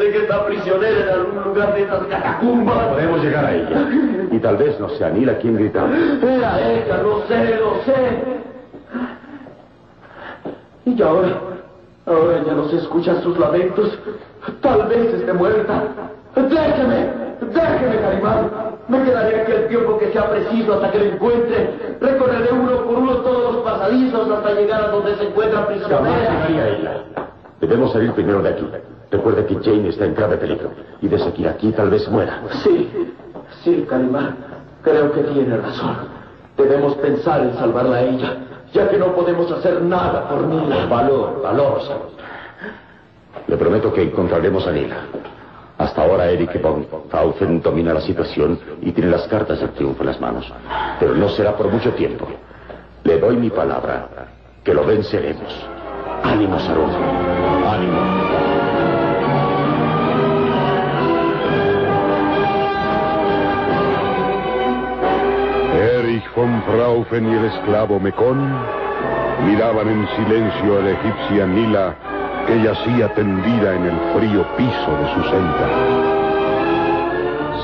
Sé 0.06 0.12
que 0.12 0.18
está 0.24 0.46
prisionera 0.46 1.00
en 1.02 1.10
algún 1.10 1.44
lugar 1.44 1.74
de 1.74 1.82
estas 1.84 2.04
catacumbas. 2.08 2.88
Podemos 2.88 3.24
llegar 3.24 3.46
a 3.46 3.54
ella. 3.56 3.88
Y 4.32 4.40
tal 4.40 4.58
vez 4.58 4.80
no 4.80 4.90
sea 4.90 5.10
Nila 5.10 5.38
quien 5.38 5.56
gritaba. 5.56 5.90
Era 6.22 6.72
ella, 6.72 6.98
lo 7.02 7.22
sé, 7.28 7.56
lo 7.60 7.76
sé. 7.84 8.24
Y 10.86 11.02
ahora, 11.02 11.40
ahora 12.06 12.44
ya 12.46 12.54
no 12.54 12.70
se 12.70 12.78
escuchan 12.78 13.22
sus 13.24 13.38
lamentos. 13.40 13.98
Tal 14.62 14.88
vez 14.88 15.14
esté 15.14 15.34
muerta. 15.34 15.84
Déjeme, 16.36 17.10
déjeme, 17.42 17.98
Carimán. 18.02 18.50
Me 18.88 19.02
quedaré 19.04 19.42
aquí 19.42 19.52
el 19.52 19.68
tiempo 19.68 19.98
que 19.98 20.12
sea 20.12 20.30
preciso 20.30 20.76
hasta 20.76 20.92
que 20.92 21.00
la 21.00 21.06
encuentre. 21.06 21.70
Recorreré 22.00 22.52
uno 22.54 22.84
por 22.86 22.96
uno 22.98 23.16
todos 23.18 23.56
los 23.56 23.64
pasadizos 23.64 24.30
hasta 24.30 24.52
llegar 24.54 24.84
a 24.84 24.88
donde 24.90 25.16
se 25.16 25.24
encuentra 25.24 25.62
Jamás 25.62 25.74
prisionera. 25.76 26.32
llegaría 26.32 26.62
a 26.64 26.68
ella. 26.68 27.02
Debemos 27.66 27.94
salir 27.94 28.12
primero 28.12 28.44
de 28.44 28.50
aquí. 28.50 28.68
Recuerda 29.10 29.44
que 29.44 29.56
Jane 29.56 29.90
está 29.90 30.06
en 30.06 30.14
grave 30.14 30.38
peligro. 30.38 30.70
Y 31.02 31.08
de 31.08 31.18
seguir 31.18 31.48
aquí 31.48 31.72
tal 31.72 31.90
vez 31.90 32.08
muera. 32.10 32.44
Sí, 32.64 32.92
sí, 33.64 33.86
Carimán. 33.90 34.38
Creo 34.84 35.12
que 35.12 35.22
tiene 35.24 35.58
razón. 35.58 35.96
Debemos 36.56 36.94
pensar 36.98 37.42
en 37.42 37.56
salvarla 37.56 37.98
a 37.98 38.02
ella, 38.04 38.38
ya 38.72 38.88
que 38.88 39.00
no 39.00 39.16
podemos 39.16 39.52
hacer 39.52 39.82
nada 39.82 40.30
por 40.30 40.46
Nila. 40.46 40.86
Valor, 40.86 41.42
valor. 41.42 41.80
Le 43.48 43.58
prometo 43.58 43.92
que 43.92 44.04
encontraremos 44.04 44.68
a 44.68 44.72
Nila. 44.72 44.98
Hasta 45.80 46.04
ahora 46.04 46.30
Eric 46.30 46.62
von 46.62 46.86
Taufen 47.10 47.64
domina 47.64 47.96
la 47.96 48.02
situación 48.02 48.60
y 48.80 48.92
tiene 48.92 49.10
las 49.10 49.28
cartas 49.28 49.60
del 49.60 49.72
triunfo 49.72 50.04
en 50.04 50.08
las 50.08 50.22
manos. 50.22 50.54
Pero 51.00 51.16
no 51.16 51.30
será 51.30 51.58
por 51.58 51.68
mucho 51.70 51.92
tiempo. 51.94 52.28
Le 53.04 53.20
doy 53.20 53.38
mi 53.38 53.50
palabra 53.50 54.08
que 54.64 54.72
lo 54.72 54.86
venceremos. 54.86 55.52
Ánimo, 56.24 56.60
Sarón. 56.60 57.25
Ánimo. 57.76 58.02
Erich 65.76 66.24
von 66.36 66.64
Fraufen 66.64 67.32
y 67.32 67.36
el 67.36 67.46
esclavo 67.46 68.00
Mecón 68.00 68.40
miraban 69.46 69.90
en 69.90 70.08
silencio 70.16 70.80
a 70.80 70.82
la 70.84 70.92
egipcia 70.92 71.46
Nila 71.46 71.96
que 72.48 72.64
yacía 72.64 73.14
tendida 73.14 73.76
en 73.76 73.86
el 73.86 74.00
frío 74.16 74.46
piso 74.56 74.92
de 74.98 75.14
su 75.14 75.22
celda. 75.30 75.68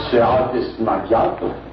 Se 0.09 0.21
ha 0.21 0.49
desmayado. 0.53 1.71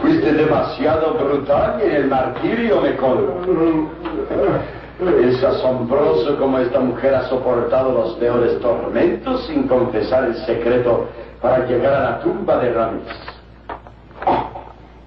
Fuiste 0.00 0.32
demasiado 0.32 1.14
brutal 1.14 1.80
en 1.82 1.94
el 1.94 2.06
martirio 2.08 2.80
me 2.80 2.96
colgo. 2.96 3.42
Es 5.00 5.44
asombroso 5.44 6.36
cómo 6.38 6.58
esta 6.58 6.80
mujer 6.80 7.14
ha 7.14 7.28
soportado 7.28 7.92
los 7.92 8.14
peores 8.14 8.58
tormentos 8.58 9.46
sin 9.46 9.68
confesar 9.68 10.24
el 10.24 10.34
secreto 10.44 11.06
para 11.40 11.64
llegar 11.66 11.94
a 11.94 12.00
la 12.00 12.20
tumba 12.20 12.58
de 12.58 12.72
Ramis. 12.72 13.04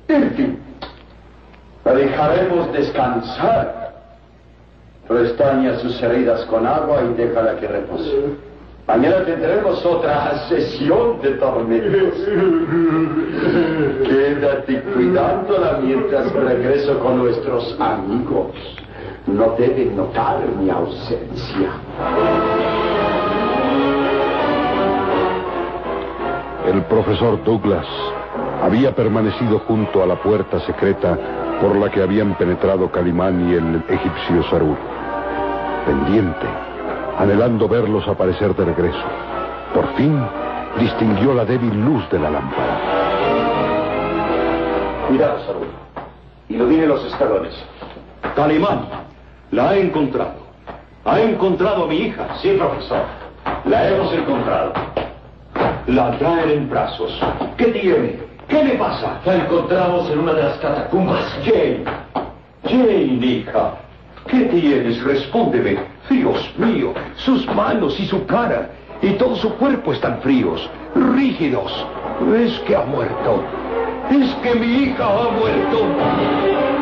En 0.08 0.32
fin, 0.32 0.60
la 1.84 1.94
dejaremos 1.94 2.72
descansar. 2.72 3.92
Restaña 5.10 5.78
sus 5.80 6.02
heridas 6.02 6.46
con 6.46 6.66
agua 6.66 7.02
y 7.04 7.14
déjala 7.16 7.58
que 7.58 7.68
repose. 7.68 8.38
Mañana 8.88 9.26
tendremos 9.26 9.86
otra 9.86 10.48
sesión 10.48 11.22
de 11.22 11.32
tormentos. 11.32 12.14
Quédate 14.06 14.82
cuidándola 14.94 15.80
mientras 15.82 16.32
regreso 16.32 16.98
con 17.00 17.18
nuestros 17.18 17.76
amigos. 17.80 18.52
No 19.28 19.56
deben 19.58 19.96
notar 19.96 20.40
mi 20.60 20.70
ausencia. 20.70 21.72
El 26.66 26.84
profesor 26.84 27.44
Douglas 27.44 27.86
había 28.64 28.96
permanecido 28.96 29.60
junto 29.60 30.02
a 30.02 30.06
la 30.06 30.16
puerta 30.16 30.60
secreta 30.62 31.18
por 31.62 31.76
la 31.76 31.90
que 31.92 32.02
habían 32.02 32.36
penetrado 32.36 32.92
Calimán 32.92 33.50
y 33.50 33.54
el 33.54 33.84
egipcio 33.88 34.44
Sarur. 34.50 34.78
Pendiente, 35.86 36.48
anhelando 37.18 37.68
verlos 37.68 38.08
aparecer 38.08 38.56
de 38.56 38.66
regreso. 38.66 39.04
Por 39.74 39.88
fin 39.96 40.20
distinguió 40.80 41.34
la 41.34 41.46
débil 41.46 41.80
luz 41.80 42.10
de 42.10 42.20
la 42.20 42.30
lámpara. 42.30 42.80
Cuidado, 45.08 45.40
Saúl. 45.46 45.68
Ilumine 46.50 46.88
los 46.88 47.06
escalones. 47.06 47.54
Calimán, 48.36 49.01
la 49.52 49.70
ha 49.70 49.78
encontrado. 49.78 50.42
Ha 51.06 51.20
encontrado 51.20 51.84
a 51.86 51.88
mi 51.88 51.98
hija. 51.98 52.28
Sí, 52.42 52.56
profesor. 52.58 53.04
La 53.66 53.90
hemos 53.90 54.14
encontrado. 54.14 54.74
La 55.88 56.18
traen 56.18 56.50
en 56.50 56.70
brazos. 56.70 57.20
¿Qué 57.58 57.66
tiene? 57.66 58.20
¿Qué 58.48 58.64
le 58.64 58.76
pasa? 58.76 59.20
La 59.26 59.36
encontramos 59.36 60.10
en 60.10 60.20
una 60.20 60.34
de 60.34 60.44
las 60.44 60.58
catacumbas. 60.58 61.26
Jane. 61.44 61.84
Jane, 62.64 63.26
hija. 63.26 63.74
¿Qué 64.28 64.40
tienes? 64.46 65.04
Respóndeme. 65.04 65.78
Dios 66.10 66.54
mío, 66.58 66.94
sus 67.16 67.46
manos 67.48 68.00
y 68.00 68.06
su 68.06 68.26
cara 68.26 68.70
y 69.02 69.12
todo 69.14 69.36
su 69.38 69.54
cuerpo 69.56 69.94
están 69.94 70.20
fríos, 70.22 70.70
rígidos. 70.94 71.86
Es 72.36 72.60
que 72.60 72.76
ha 72.76 72.84
muerto. 72.84 73.44
Es 74.10 74.34
que 74.44 74.56
mi 74.56 74.84
hija 74.84 75.06
ha 75.06 75.32
muerto. 75.32 76.81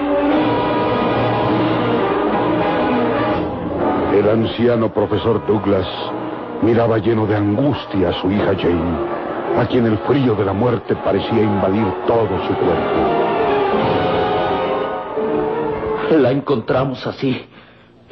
El 4.19 4.27
anciano 4.27 4.91
profesor 4.93 5.47
Douglas 5.47 5.88
miraba 6.62 6.97
lleno 6.97 7.25
de 7.25 7.38
angustia 7.38 8.10
a 8.10 8.13
su 8.19 8.29
hija 8.29 8.53
Jane, 8.53 8.97
a 9.58 9.65
quien 9.65 9.86
el 9.86 9.97
frío 9.99 10.36
de 10.36 10.43
la 10.43 10.51
muerte 10.51 10.93
parecía 10.97 11.41
invadir 11.41 11.86
todo 12.05 12.27
su 12.45 12.53
cuerpo. 12.53 12.99
La 16.19 16.32
encontramos 16.32 17.08
así. 17.08 17.45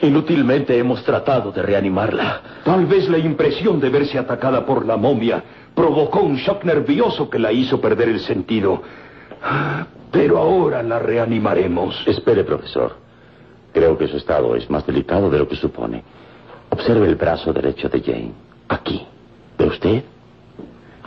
Inútilmente 0.01 0.77
hemos 0.77 1.03
tratado 1.03 1.51
de 1.51 1.61
reanimarla. 1.61 2.41
Tal 2.63 2.85
vez 2.85 3.09
la 3.09 3.17
impresión 3.17 3.81
de 3.81 3.89
verse 3.89 4.17
atacada 4.17 4.65
por 4.65 4.85
la 4.85 4.95
momia 4.95 5.43
provocó 5.75 6.21
un 6.21 6.37
shock 6.37 6.63
nervioso 6.63 7.29
que 7.29 7.37
la 7.37 7.51
hizo 7.51 7.81
perder 7.81 8.07
el 8.07 8.21
sentido. 8.21 8.81
Pero 10.09 10.37
ahora 10.37 10.81
la 10.83 10.99
reanimaremos. 10.99 12.01
Espere, 12.07 12.45
profesor. 12.45 13.06
Creo 13.77 13.95
que 13.95 14.07
su 14.07 14.17
estado 14.17 14.55
es 14.55 14.67
más 14.71 14.87
delicado 14.87 15.29
de 15.29 15.37
lo 15.37 15.47
que 15.47 15.55
supone. 15.55 16.03
Observe 16.71 17.07
el 17.07 17.15
brazo 17.15 17.53
derecho 17.53 17.87
de 17.87 18.01
Jane. 18.01 18.31
Aquí. 18.69 19.05
¿Ve 19.55 19.67
usted? 19.67 20.03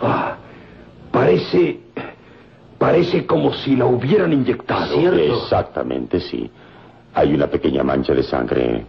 Ah, 0.00 0.36
parece. 1.10 1.80
Parece 2.78 3.26
como 3.26 3.52
si 3.54 3.74
la 3.74 3.86
hubieran 3.86 4.32
inyectado. 4.32 4.94
Exactamente, 5.12 6.20
sí. 6.20 6.48
Hay 7.12 7.34
una 7.34 7.48
pequeña 7.48 7.82
mancha 7.82 8.14
de 8.14 8.22
sangre 8.22 8.86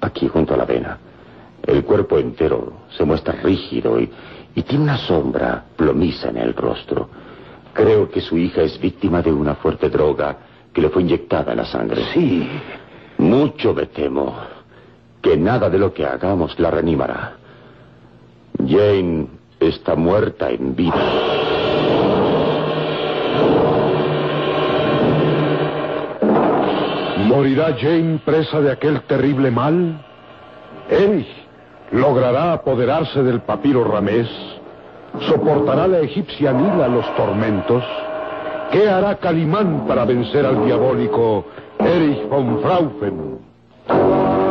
aquí 0.00 0.28
junto 0.28 0.54
a 0.54 0.56
la 0.56 0.64
vena. 0.64 0.96
El 1.66 1.82
cuerpo 1.82 2.18
entero 2.18 2.84
se 2.96 3.04
muestra 3.04 3.32
rígido 3.42 3.98
y, 3.98 4.08
y 4.54 4.62
tiene 4.62 4.84
una 4.84 4.98
sombra 4.98 5.64
plomiza 5.74 6.28
en 6.28 6.36
el 6.36 6.54
rostro. 6.54 7.08
Creo 7.72 8.08
que 8.08 8.20
su 8.20 8.38
hija 8.38 8.62
es 8.62 8.78
víctima 8.78 9.22
de 9.22 9.32
una 9.32 9.56
fuerte 9.56 9.90
droga 9.90 10.36
que 10.72 10.80
le 10.80 10.88
fue 10.88 11.02
inyectada 11.02 11.50
en 11.50 11.58
la 11.58 11.64
sangre. 11.64 12.00
Sí. 12.14 12.48
Mucho 13.24 13.72
me 13.72 13.86
temo 13.86 14.34
que 15.22 15.34
nada 15.34 15.70
de 15.70 15.78
lo 15.78 15.94
que 15.94 16.04
hagamos 16.04 16.58
la 16.60 16.70
reanimará. 16.70 17.32
Jane 18.58 19.28
está 19.58 19.94
muerta 19.96 20.50
en 20.50 20.76
vida. 20.76 20.94
¿Morirá 27.26 27.74
Jane 27.80 28.20
presa 28.26 28.60
de 28.60 28.72
aquel 28.72 29.00
terrible 29.02 29.50
mal? 29.50 30.04
¿Erich 30.90 31.26
logrará 31.92 32.52
apoderarse 32.52 33.22
del 33.22 33.40
papiro 33.40 33.84
ramés? 33.84 34.28
¿Soportará 35.28 35.86
la 35.86 36.00
egipcia 36.00 36.52
Nila 36.52 36.88
los 36.88 37.06
tormentos? 37.16 37.82
¿Qué 38.70 38.86
hará 38.86 39.16
Calimán 39.16 39.86
para 39.86 40.04
vencer 40.04 40.44
al 40.44 40.66
diabólico 40.66 41.46
Erich 41.86 42.22
von 42.28 42.60
Fraufen. 42.62 44.43